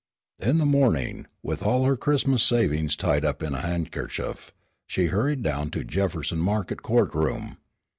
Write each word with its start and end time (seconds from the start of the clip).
In 0.39 0.57
the 0.57 0.65
morning, 0.65 1.27
with 1.43 1.61
all 1.61 1.85
her 1.85 1.95
Christmas 1.95 2.41
savings 2.41 2.95
tied 2.95 3.23
up 3.23 3.43
in 3.43 3.53
a 3.53 3.61
handkerchief, 3.61 4.51
she 4.87 5.05
hurried 5.13 5.43
down 5.43 5.69
to 5.69 5.83
Jefferson 5.83 6.39
Market 6.39 6.81
court 6.81 7.13
room. 7.13 7.57